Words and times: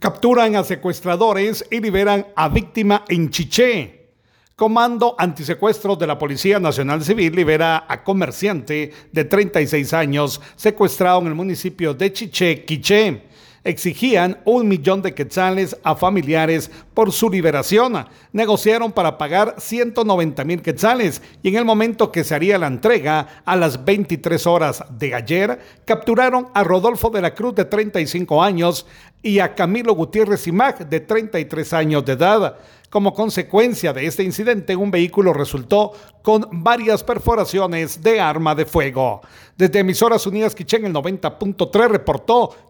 Capturan 0.00 0.56
a 0.56 0.64
secuestradores 0.64 1.62
y 1.70 1.78
liberan 1.78 2.26
a 2.34 2.48
víctima 2.48 3.04
en 3.06 3.28
Chiché. 3.28 4.08
Comando 4.56 5.14
Antisecuestros 5.18 5.98
de 5.98 6.06
la 6.06 6.16
Policía 6.16 6.58
Nacional 6.58 7.04
Civil 7.04 7.36
libera 7.36 7.84
a 7.86 8.02
comerciante 8.02 8.94
de 9.12 9.24
36 9.24 9.92
años 9.92 10.40
secuestrado 10.56 11.20
en 11.20 11.26
el 11.26 11.34
municipio 11.34 11.92
de 11.92 12.14
Chiché, 12.14 12.64
Quiché 12.64 13.24
exigían 13.64 14.38
un 14.44 14.68
millón 14.68 15.02
de 15.02 15.14
quetzales 15.14 15.76
a 15.82 15.94
familiares 15.94 16.70
por 16.94 17.12
su 17.12 17.28
liberación. 17.28 18.06
Negociaron 18.32 18.92
para 18.92 19.18
pagar 19.18 19.56
190 19.58 20.44
mil 20.44 20.62
quetzales 20.62 21.22
y 21.42 21.48
en 21.48 21.56
el 21.56 21.64
momento 21.64 22.10
que 22.10 22.24
se 22.24 22.34
haría 22.34 22.58
la 22.58 22.66
entrega, 22.66 23.42
a 23.44 23.56
las 23.56 23.84
23 23.84 24.46
horas 24.46 24.84
de 24.98 25.14
ayer, 25.14 25.58
capturaron 25.84 26.48
a 26.54 26.64
Rodolfo 26.64 27.10
de 27.10 27.20
la 27.20 27.34
Cruz 27.34 27.54
de 27.54 27.64
35 27.64 28.42
años 28.42 28.86
y 29.22 29.38
a 29.38 29.54
Camilo 29.54 29.94
Gutiérrez 29.94 30.46
Imag 30.46 30.88
de 30.88 31.00
33 31.00 31.72
años 31.74 32.04
de 32.04 32.12
edad. 32.12 32.56
Como 32.90 33.14
consecuencia 33.14 33.92
de 33.92 34.04
este 34.04 34.24
incidente, 34.24 34.74
un 34.74 34.90
vehículo 34.90 35.32
resultó 35.32 35.92
con 36.22 36.48
varias 36.50 37.04
perforaciones 37.04 38.02
de 38.02 38.20
arma 38.20 38.56
de 38.56 38.66
fuego. 38.66 39.20
Desde 39.56 39.78
Emisoras 39.78 40.26
Unidas 40.26 40.56
Quichén, 40.56 40.84
el 40.84 40.92
90.3 40.92 41.88
reportó 41.88 42.69